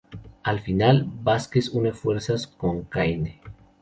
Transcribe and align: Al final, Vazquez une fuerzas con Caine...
Al 0.51 0.59
final, 0.67 1.05
Vazquez 1.27 1.65
une 1.75 1.93
fuerzas 1.99 2.47
con 2.47 2.75
Caine... 2.95 3.39